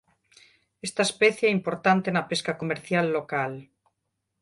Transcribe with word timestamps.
Esta 0.87 1.03
especie 1.09 1.45
é 1.47 1.55
importante 1.59 2.09
na 2.11 2.27
pesca 2.29 2.53
comercial 2.61 3.05
local. 3.17 3.53